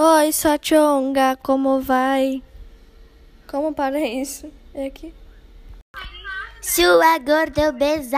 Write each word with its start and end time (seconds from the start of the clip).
Oi, 0.00 0.32
sua 0.32 0.56
como 1.42 1.80
vai? 1.80 2.40
Como 3.48 3.74
para 3.74 3.98
isso? 3.98 4.48
É 4.72 4.86
aqui. 4.86 5.12
Sua 6.62 7.18
gorda 7.18 7.70
obesa. 7.70 8.16